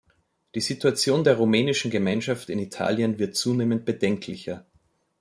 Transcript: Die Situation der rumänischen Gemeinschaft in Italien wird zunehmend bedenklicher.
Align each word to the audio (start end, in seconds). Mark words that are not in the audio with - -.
Die 0.55 0.61
Situation 0.61 1.23
der 1.23 1.35
rumänischen 1.35 1.91
Gemeinschaft 1.91 2.49
in 2.49 2.57
Italien 2.57 3.19
wird 3.19 3.35
zunehmend 3.35 3.85
bedenklicher. 3.85 4.65